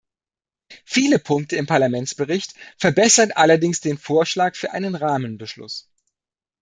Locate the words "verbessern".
2.79-3.31